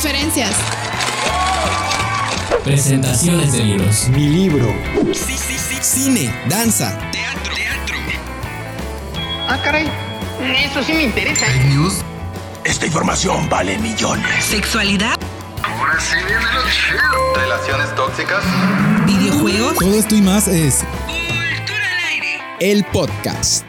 [0.00, 0.56] conferencias.
[2.64, 4.08] Presentaciones de libros.
[4.08, 4.74] Mi libro.
[5.12, 5.76] Sí, sí, sí.
[5.82, 7.96] Cine, danza, teatro, teatro.
[9.46, 9.90] Ah, caray.
[10.64, 11.46] Eso sí me interesa.
[11.68, 11.96] News.
[12.64, 14.42] Esta información vale millones.
[14.42, 15.18] Sexualidad.
[15.62, 17.34] Ahora sí viene lo chido.
[17.36, 18.42] Relaciones tóxicas.
[19.04, 19.74] Videojuegos.
[19.76, 20.76] Todo esto y más es
[21.06, 22.38] Cultura al aire.
[22.60, 23.66] el podcast.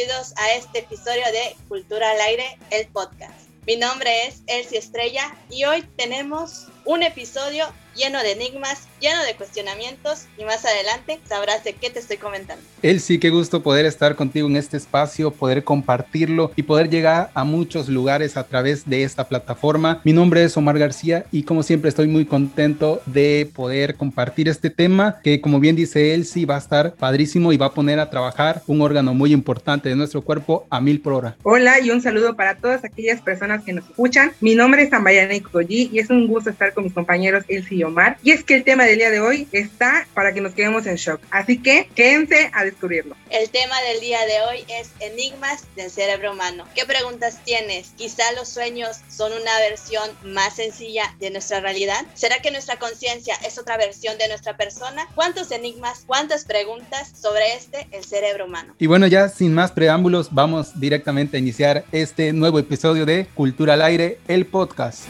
[0.00, 3.50] Bienvenidos a este episodio de Cultura al Aire, el podcast.
[3.66, 9.34] Mi nombre es Elsie Estrella y hoy tenemos un episodio lleno de enigmas, lleno de
[9.34, 12.62] cuestionamientos y más adelante sabrás de qué te estoy comentando.
[12.82, 17.30] Él sí, qué gusto poder estar contigo en este espacio, poder compartirlo y poder llegar
[17.34, 20.00] a muchos lugares a través de esta plataforma.
[20.04, 24.70] Mi nombre es Omar García y como siempre estoy muy contento de poder compartir este
[24.70, 27.98] tema que como bien dice él sí va a estar padrísimo y va a poner
[28.00, 31.36] a trabajar un órgano muy importante de nuestro cuerpo a mil por hora.
[31.42, 34.32] Hola y un saludo para todas aquellas personas que nos escuchan.
[34.40, 37.84] Mi nombre es Ambayana Ikoyi y es un gusto estar con mis compañeros Elsie y
[37.84, 38.18] Omar.
[38.22, 40.96] Y es que el tema del día de hoy está para que nos quedemos en
[40.96, 41.20] shock.
[41.30, 43.16] Así que quédense a descubrirlo.
[43.30, 46.64] El tema del día de hoy es enigmas del cerebro humano.
[46.74, 47.92] ¿Qué preguntas tienes?
[47.96, 52.04] Quizá los sueños son una versión más sencilla de nuestra realidad.
[52.14, 55.06] ¿Será que nuestra conciencia es otra versión de nuestra persona?
[55.14, 58.74] ¿Cuántos enigmas, cuántas preguntas sobre este, el cerebro humano?
[58.78, 63.74] Y bueno, ya sin más preámbulos, vamos directamente a iniciar este nuevo episodio de Cultura
[63.74, 65.04] al Aire, el podcast.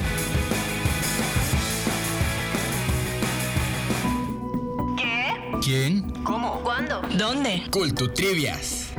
[5.62, 6.10] ¿Quién?
[6.24, 6.58] ¿Cómo?
[6.64, 7.02] ¿Cuándo?
[7.18, 7.64] ¿Dónde?
[7.70, 8.92] Cultu Trivias.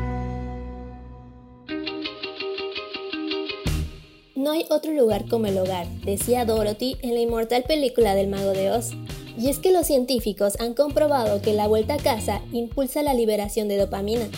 [4.36, 8.52] No hay otro lugar como el hogar, decía Dorothy en la inmortal película del Mago
[8.52, 8.92] de Oz.
[9.40, 13.68] Y es que los científicos han comprobado que la vuelta a casa impulsa la liberación
[13.68, 14.30] de dopamina.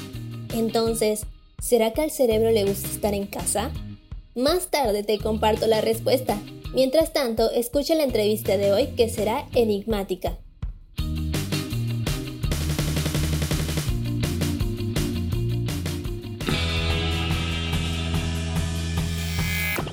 [0.53, 1.25] Entonces,
[1.59, 3.69] ¿será que al cerebro le gusta estar en casa?
[4.33, 6.41] Más tarde te comparto la respuesta.
[6.73, 10.37] Mientras tanto, escucha la entrevista de hoy que será enigmática.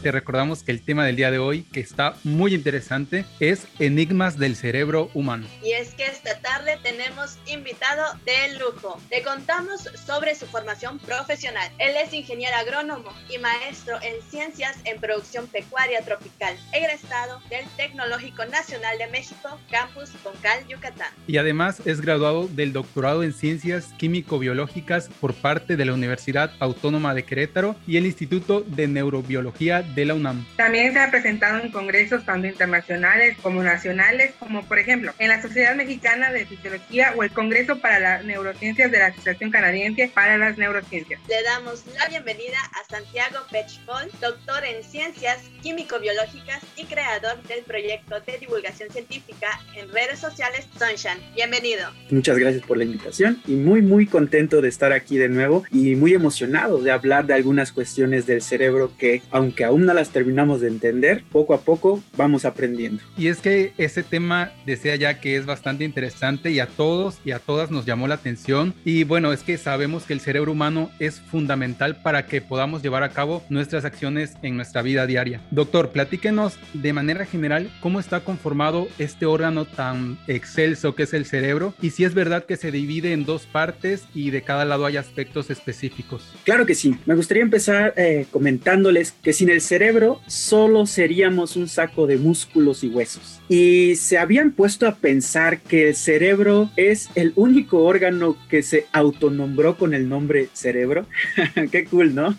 [0.02, 4.38] Te recordamos que el tema del día de hoy, que está muy interesante, es enigmas
[4.38, 5.46] del cerebro humano.
[5.62, 8.98] Y es que esta tarde tenemos invitado de lujo.
[9.10, 11.70] Te contamos sobre su formación profesional.
[11.76, 18.46] Él es ingeniero agrónomo y maestro en ciencias en producción pecuaria tropical, egresado del Tecnológico
[18.46, 21.12] Nacional de México, Campus Concal, Yucatán.
[21.26, 27.12] Y además es graduado del doctorado en ciencias químico-biológicas por parte de la Universidad Autónoma
[27.12, 30.46] de Querétaro y el Instituto de Neurobiología de la UNAM.
[30.56, 35.42] También se ha presentado en congresos tanto internacionales como nacionales, como por ejemplo en la
[35.42, 40.38] Sociedad Mexicana de Fisiología o el Congreso para las Neurociencias de la Asociación Canadiense para
[40.38, 41.20] las Neurociencias.
[41.28, 48.20] Le damos la bienvenida a Santiago Pechfol, doctor en ciencias químico-biológicas y creador del proyecto
[48.20, 51.20] de divulgación científica en redes sociales Sunshine.
[51.34, 51.88] Bienvenido.
[52.10, 55.94] Muchas gracias por la invitación y muy muy contento de estar aquí de nuevo y
[55.94, 60.60] muy emocionado de hablar de algunas cuestiones del cerebro que aunque aún no las terminamos
[60.60, 63.02] de entender, poco a poco vamos aprendiendo.
[63.16, 67.32] Y es que ese tema decía ya que es bastante interesante y a todos y
[67.32, 68.74] a todas nos llamó la atención.
[68.84, 73.02] Y bueno, es que sabemos que el cerebro humano es fundamental para que podamos llevar
[73.02, 75.40] a cabo nuestras acciones en nuestra vida diaria.
[75.50, 81.26] Doctor, platíquenos de manera general cómo está conformado este órgano tan excelso que es el
[81.26, 84.86] cerebro y si es verdad que se divide en dos partes y de cada lado
[84.86, 86.24] hay aspectos específicos.
[86.44, 86.96] Claro que sí.
[87.06, 92.82] Me gustaría empezar eh, comentándoles que sin el cerebro solo seríamos un saco de músculos
[92.82, 93.40] y huesos.
[93.48, 98.86] Y se habían puesto a pensar que el cerebro es el único órgano que se
[98.90, 101.06] autonombró con el nombre cerebro.
[101.70, 102.34] Qué cool, ¿no?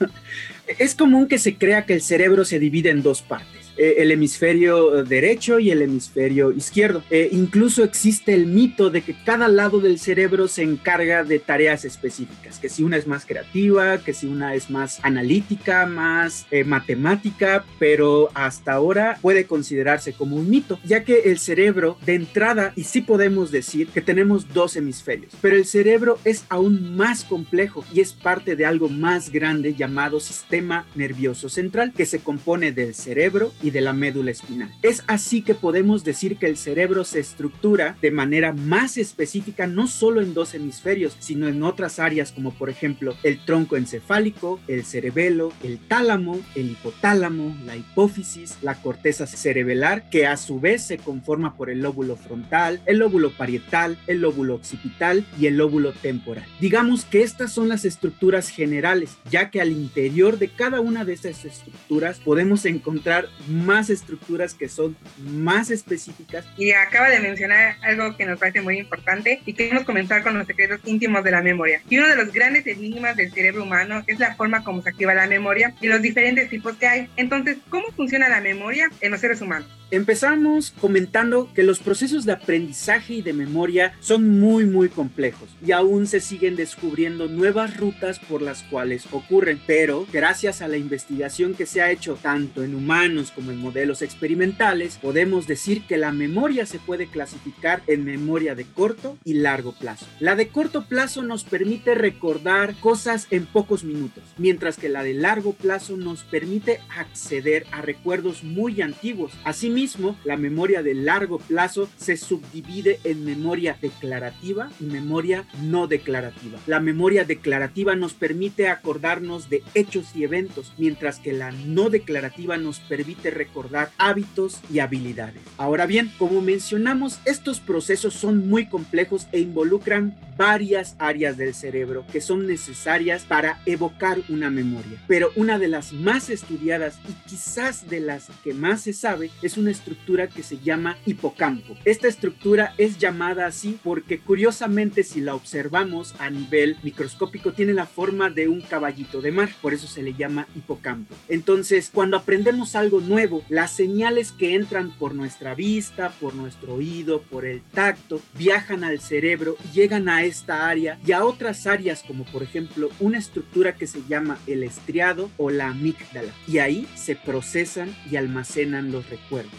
[0.77, 5.03] Es común que se crea que el cerebro se divide en dos partes el hemisferio
[5.03, 7.03] derecho y el hemisferio izquierdo.
[7.09, 11.85] Eh, incluso existe el mito de que cada lado del cerebro se encarga de tareas
[11.85, 16.63] específicas, que si una es más creativa, que si una es más analítica, más eh,
[16.63, 22.73] matemática, pero hasta ahora puede considerarse como un mito, ya que el cerebro de entrada,
[22.75, 27.83] y sí podemos decir que tenemos dos hemisferios, pero el cerebro es aún más complejo
[27.93, 32.93] y es parte de algo más grande llamado sistema nervioso central, que se compone del
[32.93, 34.71] cerebro y de la médula espinal.
[34.81, 39.87] Es así que podemos decir que el cerebro se estructura de manera más específica no
[39.87, 44.83] solo en dos hemisferios, sino en otras áreas como por ejemplo el tronco encefálico, el
[44.83, 50.97] cerebelo, el tálamo, el hipotálamo, la hipófisis, la corteza cerebelar, que a su vez se
[50.97, 56.45] conforma por el lóbulo frontal, el lóbulo parietal, el lóbulo occipital y el lóbulo temporal.
[56.59, 61.13] Digamos que estas son las estructuras generales, ya que al interior de cada una de
[61.13, 66.45] estas estructuras podemos encontrar más estructuras que son más específicas.
[66.57, 70.47] Y acaba de mencionar algo que nos parece muy importante y queremos comenzar con los
[70.47, 71.81] secretos íntimos de la memoria.
[71.89, 75.13] Y uno de los grandes enigmas del cerebro humano es la forma como se activa
[75.13, 77.09] la memoria y los diferentes tipos que hay.
[77.17, 79.80] Entonces, ¿cómo funciona la memoria en los seres humanos?
[79.93, 85.73] Empezamos comentando que los procesos de aprendizaje y de memoria son muy muy complejos y
[85.73, 91.55] aún se siguen descubriendo nuevas rutas por las cuales ocurren, pero gracias a la investigación
[91.55, 96.13] que se ha hecho tanto en humanos como en modelos experimentales, podemos decir que la
[96.13, 100.05] memoria se puede clasificar en memoria de corto y largo plazo.
[100.21, 105.15] La de corto plazo nos permite recordar cosas en pocos minutos, mientras que la de
[105.15, 109.33] largo plazo nos permite acceder a recuerdos muy antiguos.
[109.43, 109.80] Asimismo,
[110.23, 116.59] la memoria de largo plazo se subdivide en memoria declarativa y memoria no declarativa.
[116.67, 122.57] La memoria declarativa nos permite acordarnos de hechos y eventos, mientras que la no declarativa
[122.57, 125.41] nos permite recordar hábitos y habilidades.
[125.57, 132.05] Ahora bien, como mencionamos, estos procesos son muy complejos e involucran varias áreas del cerebro
[132.11, 135.01] que son necesarias para evocar una memoria.
[135.07, 139.57] Pero una de las más estudiadas y quizás de las que más se sabe es
[139.57, 141.75] una estructura que se llama hipocampo.
[141.85, 147.85] Esta estructura es llamada así porque curiosamente si la observamos a nivel microscópico tiene la
[147.85, 151.15] forma de un caballito de mar, por eso se le llama hipocampo.
[151.27, 157.21] Entonces, cuando aprendemos algo nuevo, las señales que entran por nuestra vista, por nuestro oído,
[157.21, 162.25] por el tacto, viajan al cerebro llegan a esta área y a otras áreas como
[162.25, 167.15] por ejemplo una estructura que se llama el estriado o la amígdala y ahí se
[167.15, 169.53] procesan y almacenan los recuerdos.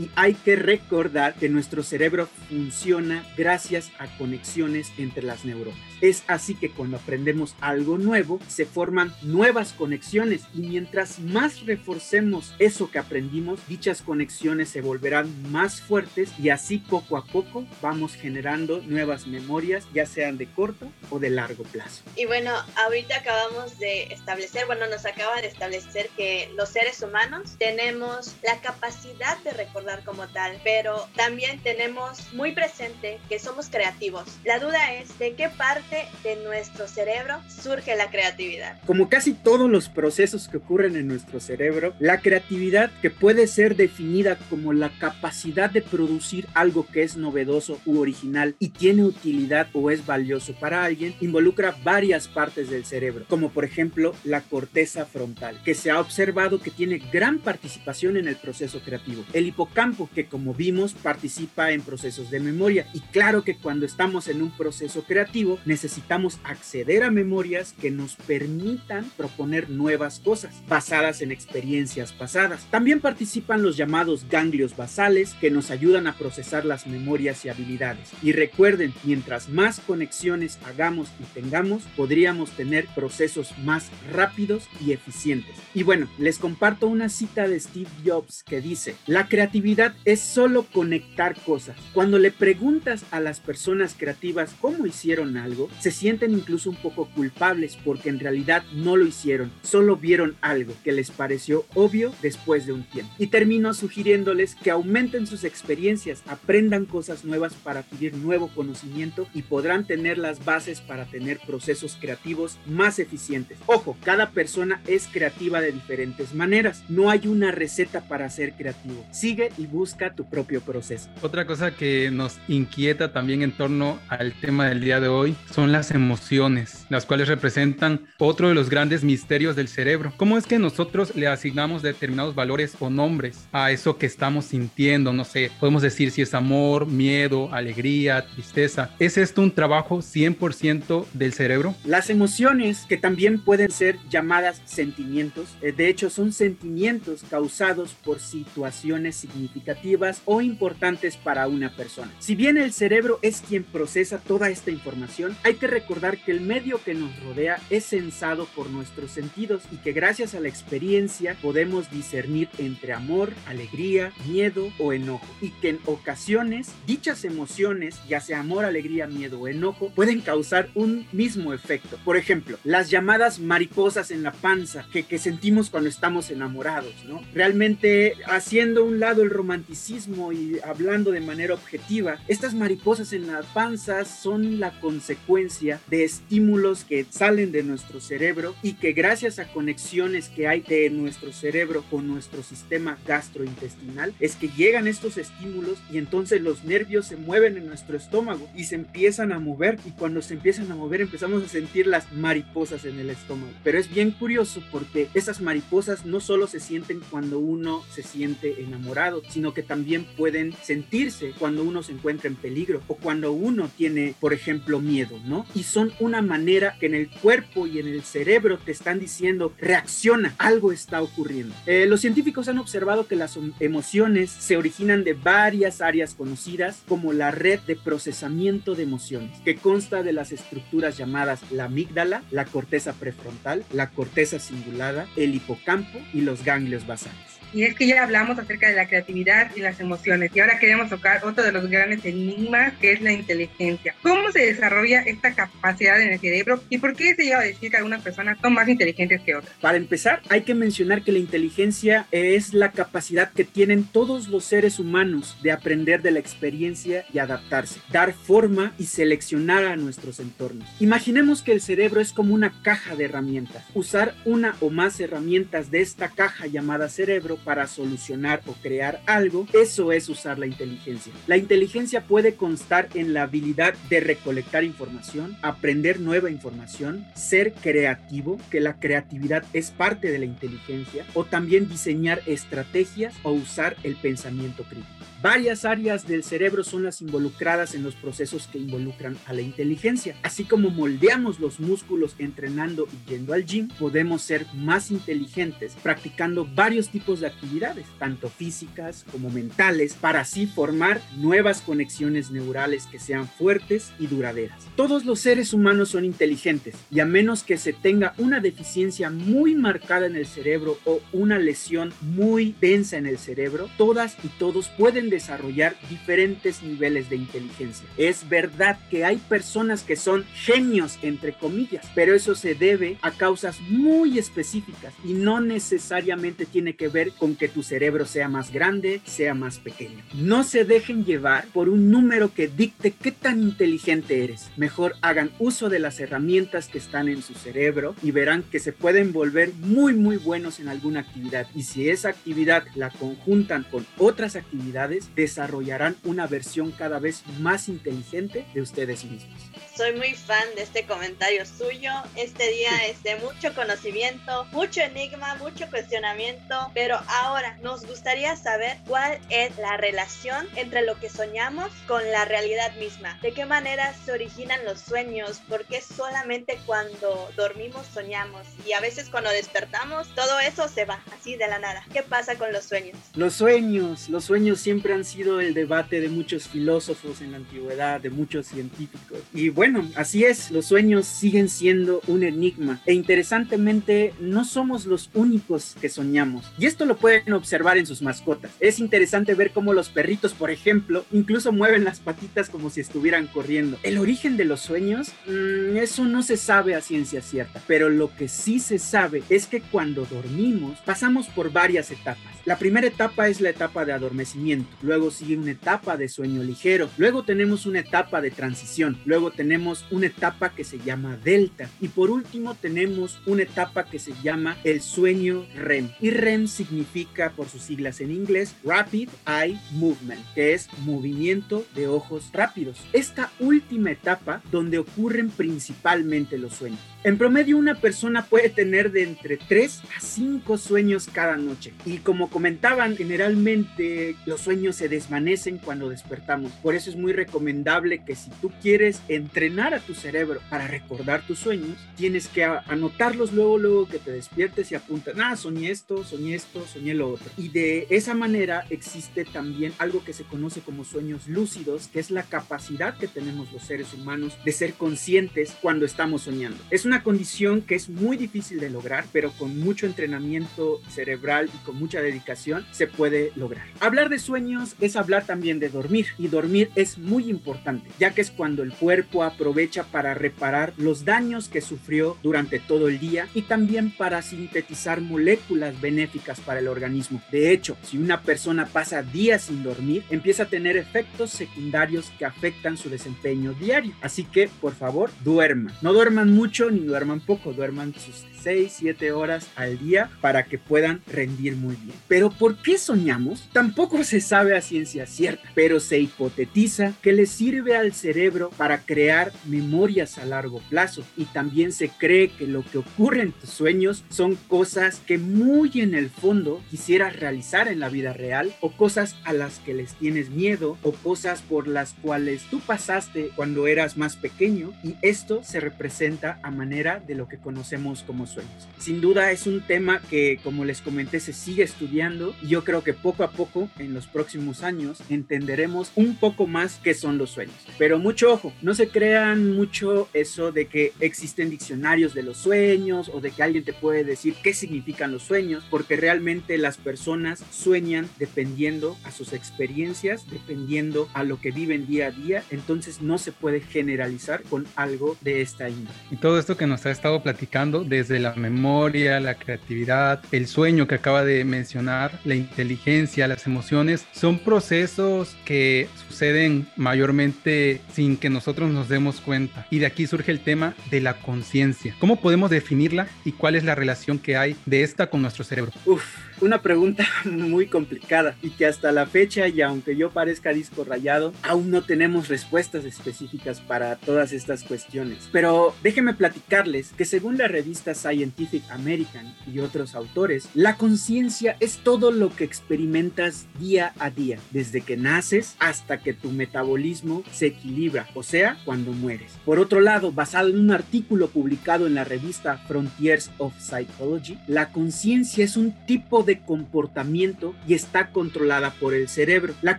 [0.00, 5.78] Y hay que recordar que nuestro cerebro funciona gracias a conexiones entre las neuronas.
[6.00, 12.54] Es así que cuando aprendemos algo nuevo, se forman nuevas conexiones y mientras más reforcemos
[12.58, 18.14] eso que aprendimos, dichas conexiones se volverán más fuertes y así poco a poco vamos
[18.14, 22.02] generando nuevas memorias, ya sean de corto o de largo plazo.
[22.16, 27.56] Y bueno, ahorita acabamos de establecer, bueno, nos acaba de establecer que los seres humanos
[27.58, 34.24] tenemos la capacidad de recordar como tal, pero también tenemos muy presente que somos creativos.
[34.44, 38.80] La duda es de qué parte de nuestro cerebro surge la creatividad.
[38.86, 43.76] Como casi todos los procesos que ocurren en nuestro cerebro, la creatividad que puede ser
[43.76, 49.68] definida como la capacidad de producir algo que es novedoso u original y tiene utilidad
[49.72, 55.06] o es valioso para alguien, involucra varias partes del cerebro, como por ejemplo la corteza
[55.06, 59.24] frontal, que se ha observado que tiene gran participación en el proceso creativo.
[59.32, 59.79] El hipocampo,
[60.14, 62.86] que como vimos participa en procesos de memoria.
[62.92, 68.16] Y claro que cuando estamos en un proceso creativo, necesitamos acceder a memorias que nos
[68.16, 72.66] permitan proponer nuevas cosas basadas en experiencias pasadas.
[72.70, 78.10] También participan los llamados ganglios basales que nos ayudan a procesar las memorias y habilidades.
[78.22, 85.56] Y recuerden, mientras más conexiones hagamos y tengamos, podríamos tener procesos más rápidos y eficientes.
[85.72, 89.59] Y bueno, les comparto una cita de Steve Jobs que dice, la creatividad
[90.04, 91.76] es solo conectar cosas.
[91.92, 97.08] Cuando le preguntas a las personas creativas cómo hicieron algo, se sienten incluso un poco
[97.10, 102.66] culpables porque en realidad no lo hicieron, solo vieron algo que les pareció obvio después
[102.66, 103.12] de un tiempo.
[103.18, 109.42] Y termino sugiriéndoles que aumenten sus experiencias, aprendan cosas nuevas para adquirir nuevo conocimiento y
[109.42, 113.58] podrán tener las bases para tener procesos creativos más eficientes.
[113.66, 119.06] Ojo, cada persona es creativa de diferentes maneras, no hay una receta para ser creativo.
[119.12, 121.08] Sigue y busca tu propio proceso.
[121.22, 125.72] Otra cosa que nos inquieta también en torno al tema del día de hoy son
[125.72, 130.12] las emociones, las cuales representan otro de los grandes misterios del cerebro.
[130.16, 135.12] ¿Cómo es que nosotros le asignamos determinados valores o nombres a eso que estamos sintiendo?
[135.12, 138.90] No sé, podemos decir si es amor, miedo, alegría, tristeza.
[138.98, 141.74] ¿Es esto un trabajo 100% del cerebro?
[141.84, 148.20] Las emociones, que también pueden ser llamadas sentimientos, eh, de hecho son sentimientos causados por
[148.20, 152.12] situaciones significativas significativas o importantes para una persona.
[152.18, 156.40] Si bien el cerebro es quien procesa toda esta información, hay que recordar que el
[156.40, 161.36] medio que nos rodea es sensado por nuestros sentidos y que gracias a la experiencia
[161.40, 168.20] podemos discernir entre amor, alegría, miedo o enojo y que en ocasiones dichas emociones, ya
[168.20, 171.98] sea amor, alegría, miedo o enojo, pueden causar un mismo efecto.
[172.04, 177.20] Por ejemplo, las llamadas mariposas en la panza que, sentimos cuando estamos enamorados, ¿no?
[177.34, 183.42] Realmente haciendo un lado el romanticismo y hablando de manera objetiva, estas mariposas en la
[183.42, 189.50] panza son la consecuencia de estímulos que salen de nuestro cerebro y que gracias a
[189.52, 195.78] conexiones que hay de nuestro cerebro con nuestro sistema gastrointestinal es que llegan estos estímulos
[195.90, 199.90] y entonces los nervios se mueven en nuestro estómago y se empiezan a mover y
[199.90, 203.52] cuando se empiezan a mover empezamos a sentir las mariposas en el estómago.
[203.64, 208.62] Pero es bien curioso porque esas mariposas no solo se sienten cuando uno se siente
[208.62, 213.70] enamorado, sino que también pueden sentirse cuando uno se encuentra en peligro o cuando uno
[213.76, 215.46] tiene, por ejemplo, miedo, ¿no?
[215.54, 219.52] Y son una manera que en el cuerpo y en el cerebro te están diciendo,
[219.58, 221.54] reacciona, algo está ocurriendo.
[221.66, 227.12] Eh, los científicos han observado que las emociones se originan de varias áreas conocidas como
[227.12, 232.44] la red de procesamiento de emociones, que consta de las estructuras llamadas la amígdala, la
[232.44, 237.39] corteza prefrontal, la corteza cingulada, el hipocampo y los ganglios basales.
[237.52, 240.30] Y es que ya hablamos acerca de la creatividad y las emociones.
[240.34, 243.94] Y ahora queremos tocar otro de los grandes enigmas, que es la inteligencia.
[244.02, 247.70] ¿Cómo se desarrolla esta capacidad en el cerebro y por qué se llega a decir
[247.70, 249.52] que algunas personas son más inteligentes que otras?
[249.60, 254.44] Para empezar, hay que mencionar que la inteligencia es la capacidad que tienen todos los
[254.44, 260.20] seres humanos de aprender de la experiencia y adaptarse, dar forma y seleccionar a nuestros
[260.20, 260.68] entornos.
[260.80, 263.64] Imaginemos que el cerebro es como una caja de herramientas.
[263.74, 269.46] Usar una o más herramientas de esta caja llamada cerebro para solucionar o crear algo,
[269.52, 271.12] eso es usar la inteligencia.
[271.26, 278.38] La inteligencia puede constar en la habilidad de recolectar información, aprender nueva información, ser creativo,
[278.50, 283.96] que la creatividad es parte de la inteligencia, o también diseñar estrategias o usar el
[283.96, 285.09] pensamiento crítico.
[285.22, 290.16] Varias áreas del cerebro son las involucradas en los procesos que involucran a la inteligencia.
[290.22, 296.48] Así como moldeamos los músculos entrenando y yendo al gym, podemos ser más inteligentes practicando
[296.54, 302.98] varios tipos de actividades, tanto físicas como mentales, para así formar nuevas conexiones neurales que
[302.98, 304.68] sean fuertes y duraderas.
[304.74, 309.54] Todos los seres humanos son inteligentes y a menos que se tenga una deficiencia muy
[309.54, 314.70] marcada en el cerebro o una lesión muy densa en el cerebro, todas y todos
[314.78, 317.86] pueden desarrollar diferentes niveles de inteligencia.
[317.96, 323.10] Es verdad que hay personas que son genios, entre comillas, pero eso se debe a
[323.10, 328.52] causas muy específicas y no necesariamente tiene que ver con que tu cerebro sea más
[328.52, 330.02] grande, sea más pequeño.
[330.14, 334.50] No se dejen llevar por un número que dicte qué tan inteligente eres.
[334.56, 338.72] Mejor hagan uso de las herramientas que están en su cerebro y verán que se
[338.72, 341.46] pueden volver muy muy buenos en alguna actividad.
[341.54, 347.68] Y si esa actividad la conjuntan con otras actividades, desarrollarán una versión cada vez más
[347.68, 349.49] inteligente de ustedes mismos.
[349.80, 351.90] Soy muy fan de este comentario suyo.
[352.14, 358.76] Este día es de mucho conocimiento, mucho enigma, mucho cuestionamiento, pero ahora nos gustaría saber
[358.86, 363.18] cuál es la relación entre lo que soñamos con la realidad misma.
[363.22, 365.40] ¿De qué manera se originan los sueños?
[365.48, 368.46] ¿Por qué solamente cuando dormimos soñamos?
[368.66, 371.86] Y a veces cuando despertamos, todo eso se va así de la nada.
[371.90, 372.98] ¿Qué pasa con los sueños?
[373.14, 377.98] Los sueños, los sueños siempre han sido el debate de muchos filósofos en la antigüedad,
[377.98, 379.20] de muchos científicos.
[379.32, 385.10] Y bueno, así es, los sueños siguen siendo un enigma e interesantemente no somos los
[385.14, 386.50] únicos que soñamos.
[386.58, 388.52] Y esto lo pueden observar en sus mascotas.
[388.60, 393.26] Es interesante ver cómo los perritos, por ejemplo, incluso mueven las patitas como si estuvieran
[393.26, 393.78] corriendo.
[393.82, 398.14] El origen de los sueños, mmm, eso no se sabe a ciencia cierta, pero lo
[398.14, 402.39] que sí se sabe es que cuando dormimos pasamos por varias etapas.
[402.50, 406.90] La primera etapa es la etapa de adormecimiento, luego sigue una etapa de sueño ligero,
[406.98, 411.86] luego tenemos una etapa de transición, luego tenemos una etapa que se llama delta y
[411.86, 415.92] por último tenemos una etapa que se llama el sueño REM.
[416.00, 421.86] Y REM significa por sus siglas en inglés Rapid Eye Movement, que es movimiento de
[421.86, 422.80] ojos rápidos.
[422.92, 426.80] Esta última etapa donde ocurren principalmente los sueños.
[427.02, 431.98] En promedio una persona puede tener de entre 3 a 5 sueños cada noche y
[431.98, 436.50] como comentaban, generalmente los sueños se desvanecen cuando despertamos.
[436.62, 441.20] Por eso es muy recomendable que si tú quieres entrenar a tu cerebro para recordar
[441.26, 446.02] tus sueños, tienes que anotarlos luego, luego que te despiertes y apuntas, ah, soñé esto,
[446.02, 447.30] soñé esto, soñé lo otro.
[447.36, 452.10] Y de esa manera existe también algo que se conoce como sueños lúcidos, que es
[452.10, 456.56] la capacidad que tenemos los seres humanos de ser conscientes cuando estamos soñando.
[456.70, 461.66] Es una condición que es muy difícil de lograr, pero con mucho entrenamiento cerebral y
[461.66, 463.66] con mucha dedicación se puede lograr.
[463.80, 468.20] Hablar de sueños es hablar también de dormir y dormir es muy importante, ya que
[468.20, 473.28] es cuando el cuerpo aprovecha para reparar los daños que sufrió durante todo el día
[473.34, 477.22] y también para sintetizar moléculas benéficas para el organismo.
[477.30, 482.24] De hecho, si una persona pasa días sin dormir, empieza a tener efectos secundarios que
[482.24, 483.94] afectan su desempeño diario.
[484.00, 485.74] Así que, por favor, duerman.
[485.82, 490.58] No duerman mucho ni duerman poco, duerman sus 6, 7 horas al día para que
[490.58, 491.96] puedan rendir muy bien.
[492.08, 493.48] Pero ¿por qué soñamos?
[493.52, 498.80] Tampoco se sabe a ciencia cierta, pero se hipotetiza que le sirve al cerebro para
[498.80, 503.50] crear memorias a largo plazo y también se cree que lo que ocurre en tus
[503.50, 508.72] sueños son cosas que muy en el fondo quisieras realizar en la vida real o
[508.72, 513.66] cosas a las que les tienes miedo o cosas por las cuales tú pasaste cuando
[513.66, 518.68] eras más pequeño y esto se representa a manera de lo que conocemos como sueños.
[518.78, 522.82] Sin duda es un tema que, como les comenté, se sigue estudiando y yo creo
[522.82, 527.30] que poco a poco, en los próximos años, entenderemos un poco más qué son los
[527.30, 527.54] sueños.
[527.78, 533.10] Pero mucho ojo, no se crean mucho eso de que existen diccionarios de los sueños
[533.12, 537.44] o de que alguien te puede decir qué significan los sueños, porque realmente las personas
[537.50, 543.18] sueñan dependiendo a sus experiencias, dependiendo a lo que viven día a día, entonces no
[543.18, 545.96] se puede generalizar con algo de esta índole.
[546.10, 550.86] Y todo esto que nos ha estado platicando desde la memoria, la creatividad, el sueño
[550.86, 555.88] que acaba de mencionar, la inteligencia, las emociones, son procesos que
[556.20, 559.66] suceden mayormente sin que nosotros nos demos cuenta.
[559.70, 561.96] Y de aquí surge el tema de la conciencia.
[561.98, 565.72] ¿Cómo podemos definirla y cuál es la relación que hay de esta con nuestro cerebro?
[565.86, 566.04] Uf,
[566.42, 571.32] una pregunta muy complicada y que hasta la fecha, y aunque yo parezca disco rayado,
[571.42, 575.30] aún no tenemos respuestas específicas para todas estas cuestiones.
[575.32, 581.78] Pero déjenme platicarles que según la revista Scientific American y otros autores, la conciencia es
[581.78, 587.46] todo lo que experimentas día a día, desde que naces hasta que tu metabolismo se
[587.46, 589.32] equilibra, o sea, cuando mueres.
[589.44, 594.72] Por otro lado, basado en un artículo publicado en la revista Frontiers of Psychology, la
[594.72, 599.54] conciencia es un tipo de comportamiento y está controlada por el cerebro.
[599.62, 599.78] La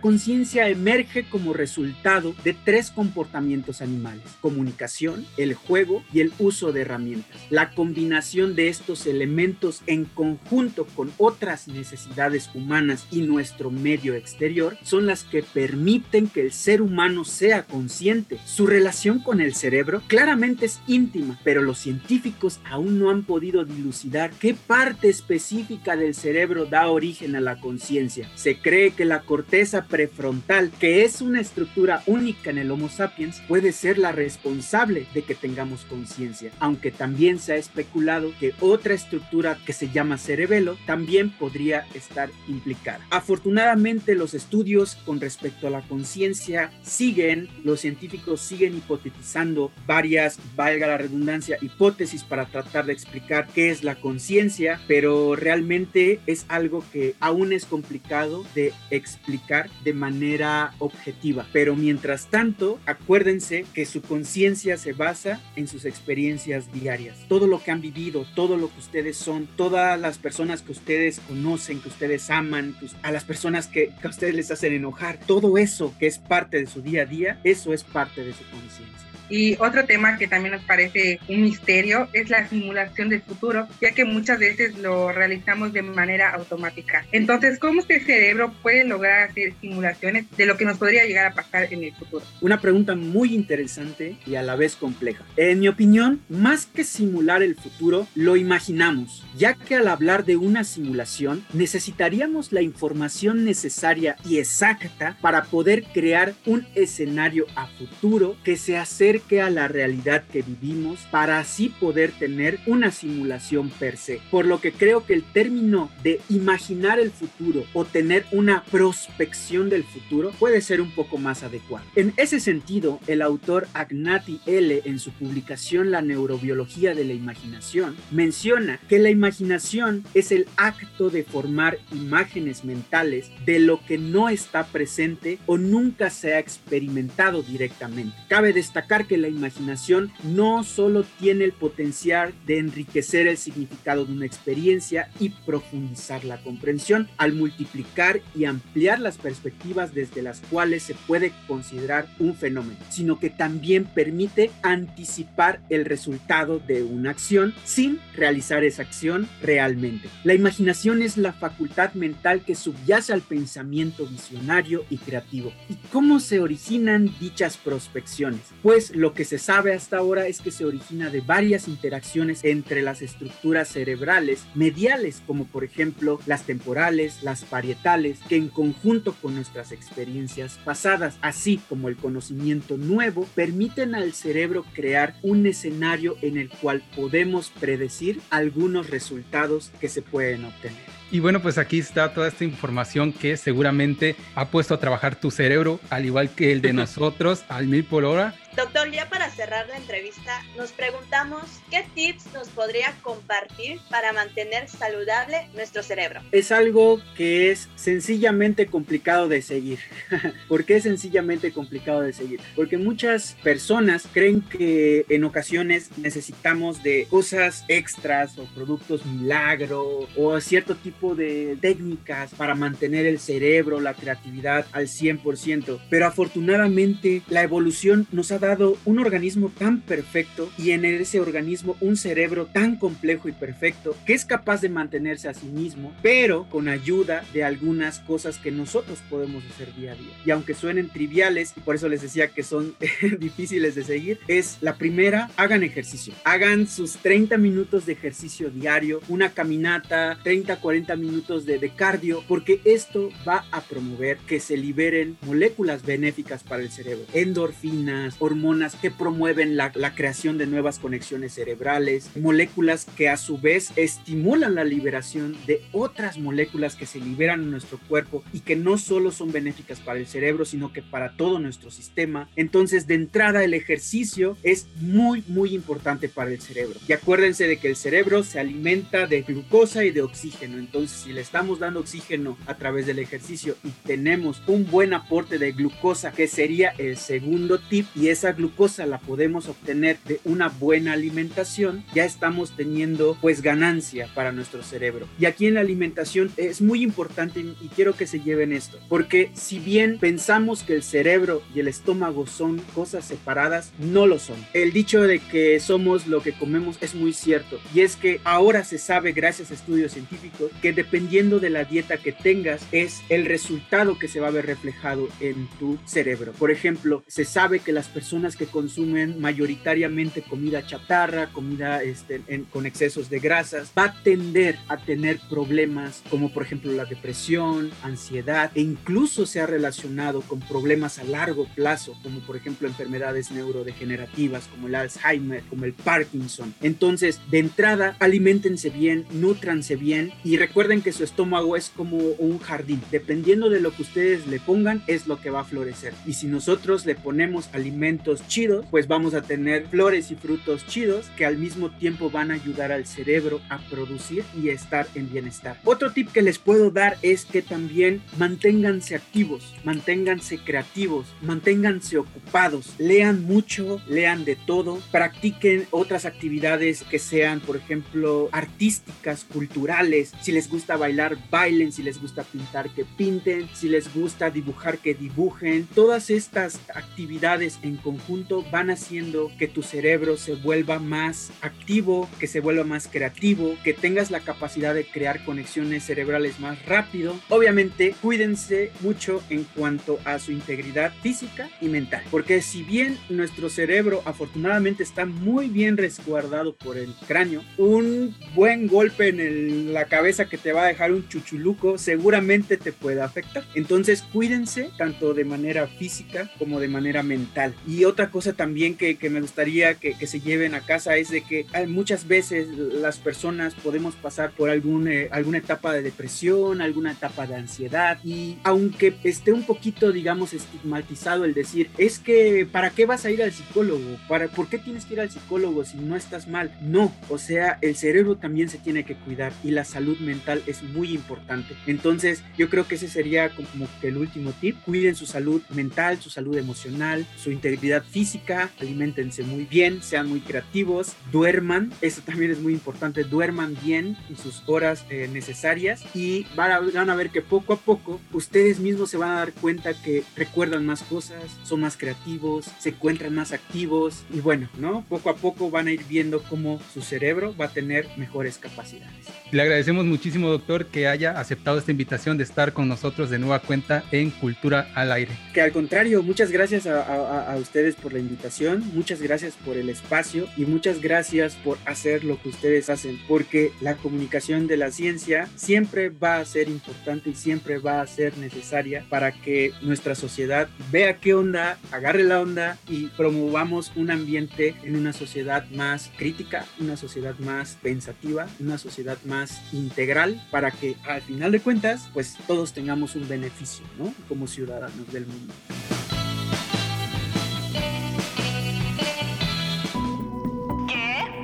[0.00, 6.82] conciencia emerge como resultado de tres comportamientos animales, comunicación, el juego y el uso de
[6.82, 7.36] herramientas.
[7.50, 14.76] La combinación de estos elementos en conjunto con otras necesidades humanas y nuestro medio exterior
[14.82, 18.38] son las que permiten que el ser humano sea consciente.
[18.44, 23.64] Su relación con el cerebro claramente es íntima, pero los científicos aún no han podido
[23.64, 28.28] dilucidar qué parte específica del cerebro da origen a la conciencia.
[28.34, 33.40] Se cree que la corteza prefrontal, que es una estructura única en el Homo sapiens,
[33.48, 38.92] puede ser la responsable de que tengamos conciencia, aunque también se ha especulado que otra
[38.92, 43.00] estructura que se llama cerebelo también podría estar implicada.
[43.10, 50.86] Afortunadamente los estudios con respecto a la conciencia siguen, los científicos siguen hipotetizando varias, valga
[50.86, 56.84] la redundancia, hipótesis para tratar de explicar qué es la conciencia, pero realmente es algo
[56.92, 61.46] que aún es complicado de explicar de manera objetiva.
[61.52, 67.18] Pero mientras tanto, acuérdense que su conciencia se basa en sus experiencias diarias.
[67.28, 71.20] Todo lo que han vivido, todo lo que ustedes son, todas las personas que ustedes
[71.20, 75.58] conocen, que ustedes aman, a las personas que, que a ustedes les hacen enojar, todo
[75.58, 79.11] eso que es parte de su día a día, eso es parte de su conciencia.
[79.32, 83.92] Y otro tema que también nos parece un misterio es la simulación del futuro, ya
[83.92, 87.06] que muchas veces lo realizamos de manera automática.
[87.12, 91.32] Entonces, ¿cómo este cerebro puede lograr hacer simulaciones de lo que nos podría llegar a
[91.32, 92.22] pasar en el futuro?
[92.42, 95.24] Una pregunta muy interesante y a la vez compleja.
[95.38, 100.36] En mi opinión, más que simular el futuro, lo imaginamos, ya que al hablar de
[100.36, 108.36] una simulación necesitaríamos la información necesaria y exacta para poder crear un escenario a futuro
[108.44, 113.70] que se acerque acerque a la realidad que vivimos para así poder tener una simulación
[113.70, 114.20] per se.
[114.30, 119.68] Por lo que creo que el término de imaginar el futuro o tener una prospección
[119.70, 121.86] del futuro puede ser un poco más adecuado.
[121.96, 124.82] En ese sentido, el autor Agnati L.
[124.84, 131.10] en su publicación La neurobiología de la imaginación menciona que la imaginación es el acto
[131.10, 137.42] de formar imágenes mentales de lo que no está presente o nunca se ha experimentado
[137.42, 138.16] directamente.
[138.28, 144.12] Cabe destacar que la imaginación no solo tiene el potencial de enriquecer el significado de
[144.12, 150.82] una experiencia y profundizar la comprensión al multiplicar y ampliar las perspectivas desde las cuales
[150.82, 157.54] se puede considerar un fenómeno, sino que también permite anticipar el resultado de una acción
[157.64, 160.08] sin realizar esa acción realmente.
[160.24, 165.52] La imaginación es la facultad mental que subyace al pensamiento visionario y creativo.
[165.68, 168.40] ¿Y cómo se originan dichas prospecciones?
[168.62, 172.82] Pues lo que se sabe hasta ahora es que se origina de varias interacciones entre
[172.82, 179.34] las estructuras cerebrales mediales, como por ejemplo las temporales, las parietales, que en conjunto con
[179.34, 186.36] nuestras experiencias pasadas, así como el conocimiento nuevo, permiten al cerebro crear un escenario en
[186.36, 191.02] el cual podemos predecir algunos resultados que se pueden obtener.
[191.12, 195.30] Y bueno, pues aquí está toda esta información que seguramente ha puesto a trabajar tu
[195.30, 198.34] cerebro, al igual que el de nosotros, al mil por hora.
[198.54, 204.68] Doctor, ya para cerrar la entrevista, nos preguntamos qué tips nos podría compartir para mantener
[204.68, 206.20] saludable nuestro cerebro.
[206.32, 209.78] Es algo que es sencillamente complicado de seguir.
[210.48, 212.40] ¿Por qué es sencillamente complicado de seguir?
[212.54, 220.40] Porque muchas personas creen que en ocasiones necesitamos de cosas extras o productos milagro o
[220.40, 225.80] cierto tipo de técnicas para mantener el cerebro, la creatividad al 100%.
[225.88, 231.76] Pero afortunadamente la evolución nos ha dado un organismo tan perfecto y en ese organismo
[231.80, 236.46] un cerebro tan complejo y perfecto que es capaz de mantenerse a sí mismo, pero
[236.50, 240.12] con ayuda de algunas cosas que nosotros podemos hacer día a día.
[240.26, 242.74] Y aunque suenen triviales, y por eso les decía que son
[243.18, 246.12] difíciles de seguir, es la primera, hagan ejercicio.
[246.24, 252.24] Hagan sus 30 minutos de ejercicio diario, una caminata, 30, 40 minutos de, de cardio,
[252.26, 258.31] porque esto va a promover que se liberen moléculas benéficas para el cerebro, endorfinas, hormonas
[258.80, 264.64] que promueven la, creación de nuevas conexiones cerebrales, moléculas que a su vez estimulan la
[264.64, 269.32] liberación de otras moléculas que se liberan en nuestro cuerpo y que no solo son
[269.32, 272.28] benéficas para el cerebro, sino que para todo nuestro sistema.
[272.36, 276.80] Entonces, de entrada, el ejercicio es muy, muy importante para el cerebro.
[276.88, 280.58] Y acuérdense de que el cerebro se alimenta de glucosa y de oxígeno.
[280.58, 285.38] Entonces, si le estamos dando oxígeno a través del ejercicio y tenemos un buen aporte
[285.38, 290.20] de glucosa, que sería el segundo tip, y es esa glucosa la podemos obtener de
[290.24, 295.08] una buena alimentación, ya estamos teniendo pues ganancia para nuestro cerebro.
[295.18, 299.32] Y aquí en la alimentación es muy importante y quiero que se lleven esto, porque
[299.34, 304.36] si bien pensamos que el cerebro y el estómago son cosas separadas, no lo son.
[304.52, 308.62] El dicho de que somos lo que comemos es muy cierto y es que ahora
[308.62, 313.26] se sabe gracias a estudios científicos que dependiendo de la dieta que tengas es el
[313.26, 316.30] resultado que se va a ver reflejado en tu cerebro.
[316.30, 322.20] Por ejemplo, se sabe que las personas personas que consumen mayoritariamente comida chatarra, comida este,
[322.26, 326.84] en, con excesos de grasas, va a tender a tener problemas como por ejemplo la
[326.84, 332.68] depresión, ansiedad e incluso se ha relacionado con problemas a largo plazo como por ejemplo
[332.68, 336.52] enfermedades neurodegenerativas como el Alzheimer, como el Parkinson.
[336.60, 342.38] Entonces, de entrada, alimentense bien, nutranse bien y recuerden que su estómago es como un
[342.40, 342.82] jardín.
[342.90, 345.94] Dependiendo de lo que ustedes le pongan, es lo que va a florecer.
[346.04, 351.10] Y si nosotros le ponemos alimentos chidos, pues vamos a tener flores y frutos chidos
[351.16, 355.58] que al mismo tiempo van a ayudar al cerebro a producir y estar en bienestar.
[355.64, 362.74] Otro tip que les puedo dar es que también manténganse activos, manténganse creativos, manténganse ocupados,
[362.78, 370.12] lean mucho, lean de todo, practiquen otras actividades que sean, por ejemplo, artísticas, culturales.
[370.20, 374.78] Si les gusta bailar, bailen, si les gusta pintar, que pinten, si les gusta dibujar,
[374.78, 375.66] que dibujen.
[375.74, 382.26] Todas estas actividades en conjunto van haciendo que tu cerebro se vuelva más activo, que
[382.26, 387.18] se vuelva más creativo, que tengas la capacidad de crear conexiones cerebrales más rápido.
[387.28, 393.48] Obviamente, cuídense mucho en cuanto a su integridad física y mental, porque si bien nuestro
[393.48, 400.28] cerebro afortunadamente está muy bien resguardado por el cráneo, un buen golpe en la cabeza
[400.28, 403.44] que te va a dejar un chuchuluco seguramente te puede afectar.
[403.54, 407.54] Entonces, cuídense tanto de manera física como de manera mental.
[407.72, 411.08] Y otra cosa también que, que me gustaría que, que, se lleven a casa es
[411.08, 415.80] de que hay muchas veces las personas podemos pasar por algún, eh, alguna etapa de
[415.80, 421.98] depresión, alguna etapa de ansiedad y aunque esté un poquito, digamos, estigmatizado el decir, es
[421.98, 423.96] que ¿para qué vas a ir al psicólogo?
[424.06, 426.54] ¿Para, ¿Por qué tienes que ir al psicólogo si no estás mal?
[426.60, 430.62] No, o sea, el cerebro también se tiene que cuidar y la salud mental es
[430.62, 431.56] muy importante.
[431.66, 434.60] Entonces, yo creo que ese sería como que el último tip.
[434.62, 440.20] Cuiden su salud mental, su salud emocional, su integridad física, alimentense muy bien, sean muy
[440.20, 446.26] creativos, duerman, eso también es muy importante, duerman bien en sus horas eh, necesarias y
[446.34, 449.32] van a, van a ver que poco a poco ustedes mismos se van a dar
[449.32, 454.84] cuenta que recuerdan más cosas, son más creativos, se encuentran más activos y bueno, ¿no?
[454.88, 459.06] Poco a poco van a ir viendo cómo su cerebro va a tener mejores capacidades.
[459.30, 463.38] Le agradecemos muchísimo, doctor, que haya aceptado esta invitación de estar con nosotros de nueva
[463.38, 465.12] cuenta en Cultura al Aire.
[465.32, 469.58] Que al contrario, muchas gracias a, a, a, ustedes por la invitación, muchas gracias por
[469.58, 474.56] el espacio y muchas gracias por hacer lo que ustedes hacen, porque la comunicación de
[474.56, 479.52] la ciencia siempre va a ser importante y siempre va a ser necesaria para que
[479.60, 485.44] nuestra sociedad vea qué onda, agarre la onda y promovamos un ambiente en una sociedad
[485.50, 491.40] más crítica, una sociedad más pensativa, una sociedad más integral para que al final de
[491.40, 493.92] cuentas pues todos tengamos un beneficio ¿no?
[494.08, 495.34] como ciudadanos del mundo.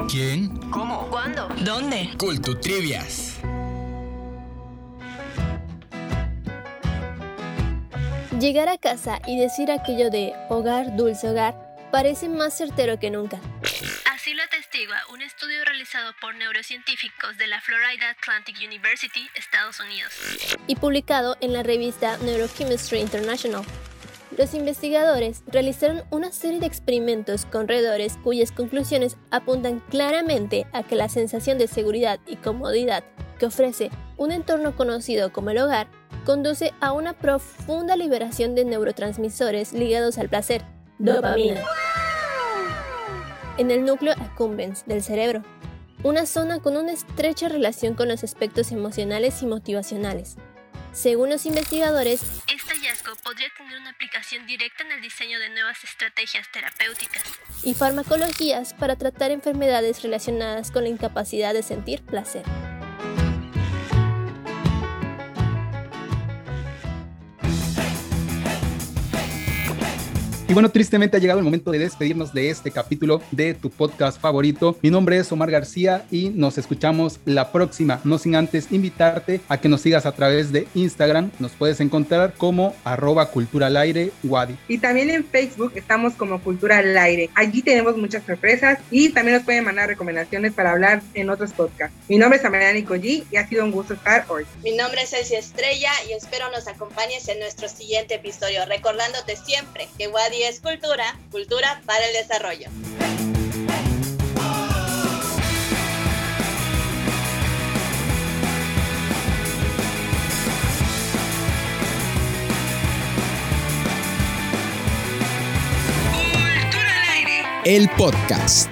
[0.09, 0.71] ¿Quién?
[0.71, 1.07] ¿Cómo?
[1.11, 1.49] ¿Cuándo?
[1.61, 2.09] ¿Dónde?
[2.19, 3.37] Cultutrivias.
[8.41, 11.55] Llegar a casa y decir aquello de hogar, dulce hogar,
[11.93, 13.39] parece más certero que nunca.
[14.11, 20.11] Así lo atestigua un estudio realizado por neurocientíficos de la Florida Atlantic University, Estados Unidos,
[20.67, 23.63] y publicado en la revista Neurochemistry International.
[24.39, 30.95] Los investigadores realizaron una serie de experimentos con roedores cuyas conclusiones apuntan claramente a que
[30.95, 33.03] la sensación de seguridad y comodidad
[33.41, 35.89] que ofrece un entorno conocido como el hogar
[36.25, 40.63] conduce a una profunda liberación de neurotransmisores ligados al placer,
[41.01, 41.65] dopamina,
[43.57, 45.43] en el núcleo accumbens del cerebro,
[46.05, 50.37] una zona con una estrecha relación con los aspectos emocionales y motivacionales.
[50.93, 52.21] Según los investigadores,
[52.89, 57.23] hallazgo podría tener una aplicación directa en el diseño de nuevas estrategias terapéuticas
[57.63, 62.45] y farmacologías para tratar enfermedades relacionadas con la incapacidad de sentir placer.
[70.49, 74.19] Y bueno, tristemente ha llegado el momento de despedirnos de este capítulo de tu podcast
[74.19, 74.79] favorito.
[74.81, 78.01] Mi nombre es Omar García y nos escuchamos la próxima.
[78.05, 81.33] No sin antes invitarte a que nos sigas a través de Instagram.
[81.39, 84.57] Nos puedes encontrar como arroba cultura al aire Wadi.
[84.69, 87.29] Y también en Facebook estamos como Cultura al Aire.
[87.35, 91.95] Allí tenemos muchas sorpresas y también nos pueden mandar recomendaciones para hablar en otros podcasts.
[92.09, 94.47] Mi nombre es Amayani Koji y ha sido un gusto estar hoy.
[94.65, 99.89] Mi nombre es Elsie Estrella y espero nos acompañes en nuestro siguiente episodio, recordándote siempre
[99.99, 102.69] que Wadi es cultura, cultura para el desarrollo.
[117.65, 118.71] El podcast.